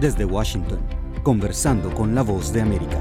[0.00, 0.78] Desde Washington,
[1.24, 3.00] conversando con la voz de América.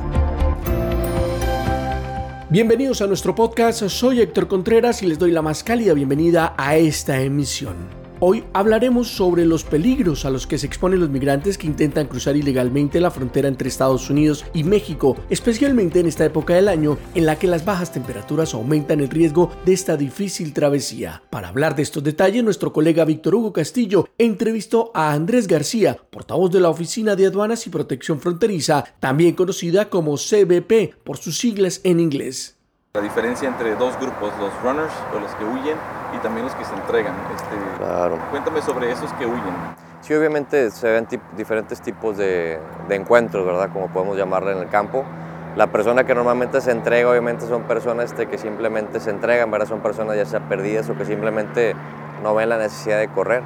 [2.50, 6.76] Bienvenidos a nuestro podcast, soy Héctor Contreras y les doy la más cálida bienvenida a
[6.76, 8.07] esta emisión.
[8.20, 12.36] Hoy hablaremos sobre los peligros a los que se exponen los migrantes que intentan cruzar
[12.36, 17.28] ilegalmente la frontera entre Estados Unidos y México, especialmente en esta época del año en
[17.28, 21.22] la que las bajas temperaturas aumentan el riesgo de esta difícil travesía.
[21.30, 26.52] Para hablar de estos detalles, nuestro colega Víctor Hugo Castillo entrevistó a Andrés García, portavoz
[26.52, 31.82] de la Oficina de Aduanas y Protección Fronteriza, también conocida como CBP por sus siglas
[31.84, 32.57] en inglés.
[32.98, 35.78] La diferencia entre dos grupos, los runners o los que huyen
[36.16, 37.14] y también los que se entregan.
[37.36, 38.18] Este, claro.
[38.32, 39.54] Cuéntame sobre esos que huyen.
[40.02, 43.70] Sí, obviamente se ven diferentes tipos de, de, encuentros, ¿verdad?
[43.72, 45.06] Como podemos llamarle en el campo.
[45.56, 49.68] La persona que normalmente se entrega, obviamente son personas este, que simplemente se entregan, ¿verdad?
[49.68, 51.76] Son personas ya sea perdidas o que simplemente
[52.24, 53.44] no ven la necesidad de correr.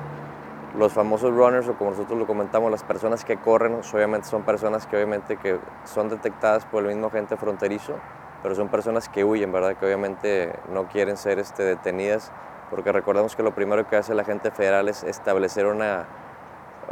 [0.77, 4.87] Los famosos runners, o como nosotros lo comentamos, las personas que corren, obviamente son personas
[4.87, 7.95] que obviamente que son detectadas por el mismo agente fronterizo
[8.41, 9.75] pero son personas que huyen, ¿verdad?
[9.75, 12.31] Que obviamente no quieren ser este, detenidas,
[12.69, 16.05] porque recordemos que lo primero que hace la agente federal es establecer una,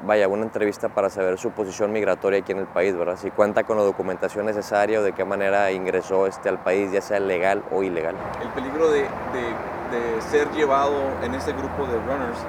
[0.03, 3.17] vaya, una entrevista para saber su posición migratoria aquí en el país, ¿verdad?
[3.17, 7.01] Si cuenta con la documentación necesaria o de qué manera ingresó este al país, ya
[7.01, 8.15] sea legal o ilegal.
[8.41, 12.39] El peligro de, de, de ser llevado en ese grupo de runners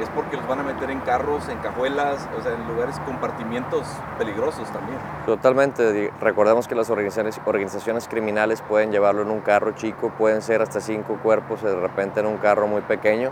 [0.00, 3.86] es porque los van a meter en carros, en cajuelas, o sea, en lugares, compartimientos
[4.16, 4.98] peligrosos también.
[5.26, 6.12] Totalmente.
[6.20, 11.18] Recordemos que las organizaciones, criminales pueden llevarlo en un carro chico, pueden ser hasta cinco
[11.22, 13.30] cuerpos de repente en un carro muy pequeño,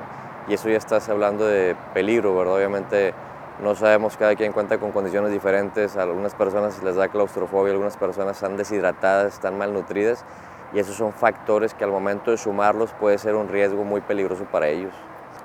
[0.49, 2.55] y eso ya estás hablando de peligro, ¿verdad?
[2.55, 3.15] Obviamente
[3.63, 7.97] no sabemos, cada quien cuenta con condiciones diferentes, a algunas personas les da claustrofobia, algunas
[7.97, 10.25] personas están deshidratadas, están malnutridas,
[10.73, 14.45] y esos son factores que al momento de sumarlos puede ser un riesgo muy peligroso
[14.45, 14.93] para ellos.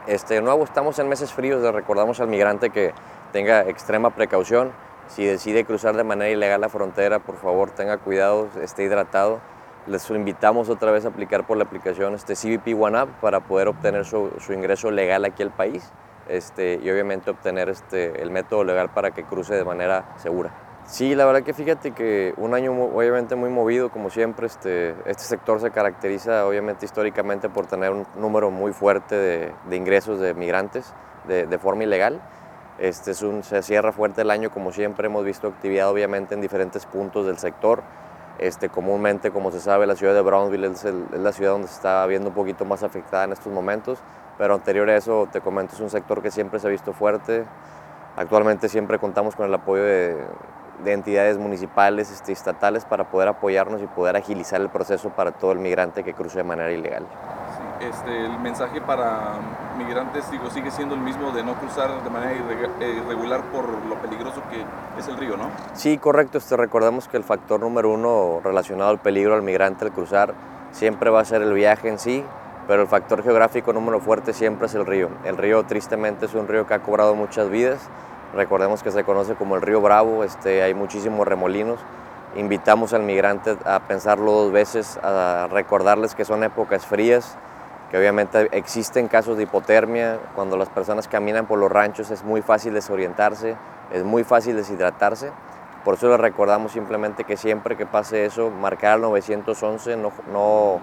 [0.07, 2.91] Este, de nuevo, estamos en meses fríos, le recordamos al migrante que
[3.31, 4.71] tenga extrema precaución.
[5.07, 9.41] Si decide cruzar de manera ilegal la frontera, por favor tenga cuidado, esté hidratado.
[9.85, 13.67] Les invitamos otra vez a aplicar por la aplicación este CBP One Up para poder
[13.67, 15.91] obtener su, su ingreso legal aquí al país
[16.27, 20.70] este, y obviamente obtener este, el método legal para que cruce de manera segura.
[20.91, 25.23] Sí, la verdad que fíjate que un año obviamente muy movido, como siempre, este, este
[25.23, 30.33] sector se caracteriza obviamente históricamente por tener un número muy fuerte de, de ingresos de
[30.33, 30.93] migrantes
[31.29, 32.19] de, de forma ilegal.
[32.77, 36.41] Este es un, se cierra fuerte el año, como siempre hemos visto actividad obviamente en
[36.41, 37.83] diferentes puntos del sector.
[38.37, 41.69] Este, comúnmente, como se sabe, la ciudad de Brownsville es, el, es, la ciudad donde
[41.69, 43.99] se está viendo un poquito más afectada en estos momentos,
[44.37, 47.45] pero anterior a eso, te comento, es un sector que siempre se ha visto fuerte.
[48.17, 50.17] Actualmente siempre contamos con el apoyo de,
[50.83, 55.51] de entidades municipales, este, estatales, para poder apoyarnos y poder agilizar el proceso para todo
[55.51, 57.05] el migrante que cruce de manera ilegal.
[57.79, 59.33] Sí, este, el mensaje para
[59.77, 62.31] migrantes digo, sigue siendo el mismo de no cruzar de manera
[62.79, 64.63] eh, irregular por lo peligroso que
[64.99, 65.49] es el río, ¿no?
[65.73, 66.37] Sí, correcto.
[66.37, 70.33] Este, recordamos que el factor número uno relacionado al peligro al migrante al cruzar
[70.71, 72.23] siempre va a ser el viaje en sí,
[72.67, 75.09] pero el factor geográfico número fuerte siempre es el río.
[75.25, 77.89] El río tristemente es un río que ha cobrado muchas vidas
[78.33, 81.79] Recordemos que se conoce como el río Bravo, este, hay muchísimos remolinos.
[82.37, 87.37] Invitamos al migrante a pensarlo dos veces, a recordarles que son épocas frías,
[87.89, 90.17] que obviamente existen casos de hipotermia.
[90.33, 93.57] Cuando las personas caminan por los ranchos es muy fácil desorientarse,
[93.91, 95.29] es muy fácil deshidratarse.
[95.83, 100.79] Por eso les recordamos simplemente que siempre que pase eso, marcar al 911, no, no,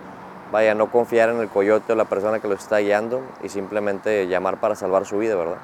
[0.53, 4.27] vaya, no confiar en el coyote o la persona que lo está guiando y simplemente
[4.27, 5.59] llamar para salvar su vida, ¿verdad?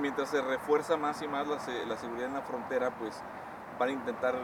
[0.00, 3.14] Mientras se refuerza más y más la, la, seguridad en la frontera, pues
[3.78, 4.34] van a intentar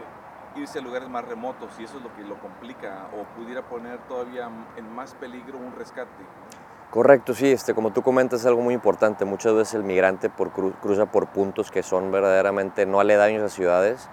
[0.55, 3.99] irse a lugares más remotos y eso es lo que lo complica o pudiera poner
[4.07, 6.23] todavía en más peligro un rescate.
[6.91, 9.25] Correcto, sí, este, como tú comentas es algo muy importante.
[9.25, 13.49] Muchas veces el migrante por cru cruza por puntos que son verdaderamente no aledaños a
[13.49, 14.07] ciudades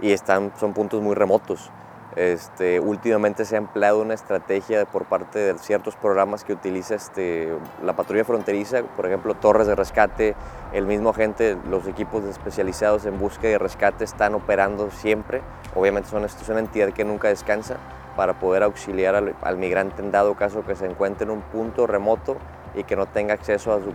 [0.00, 1.70] y están, son puntos muy remotos.
[2.16, 7.48] Este, últimamente se ha empleado una estrategia por parte de ciertos programas que utiliza este,
[7.82, 10.34] la patrulla fronteriza, por ejemplo, torres de rescate,
[10.74, 15.40] el mismo agente, los equipos especializados en búsqueda y rescate están operando siempre.
[15.74, 17.78] Obviamente son, es una entidad que nunca descansa
[18.14, 21.86] para poder auxiliar al, al, migrante en dado caso que se encuentre en un punto
[21.86, 22.36] remoto
[22.74, 23.90] y que no tenga acceso a su...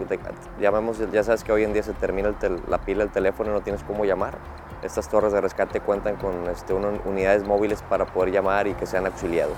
[0.59, 3.53] Llamemos, ya sabes que hoy en día se termina el la pila del teléfono y
[3.53, 4.37] no tienes cómo llamar
[4.83, 9.05] estas torres de rescate cuentan con este, unidades móviles para poder llamar y que sean
[9.05, 9.57] auxiliados.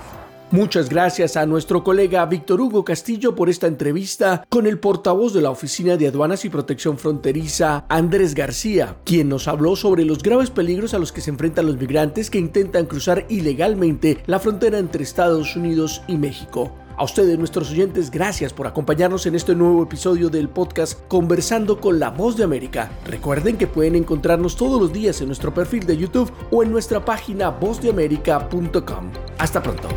[0.52, 5.42] Muchas gracias a nuestro colega Víctor Hugo Castillo por esta entrevista con el portavoz de
[5.42, 10.50] la Oficina de Aduanas y Protección Fronteriza, Andrés García, quien nos habló sobre los graves
[10.50, 15.04] peligros a los que se enfrentan los migrantes que intentan cruzar ilegalmente la frontera entre
[15.04, 16.72] Estados Unidos y México.
[16.96, 21.98] A ustedes, nuestros oyentes, gracias por acompañarnos en este nuevo episodio del podcast Conversando con
[21.98, 22.90] la Voz de América.
[23.06, 27.04] Recuerden que pueden encontrarnos todos los días en nuestro perfil de YouTube o en nuestra
[27.04, 29.10] página vozdeamerica.com.
[29.38, 29.88] Hasta pronto.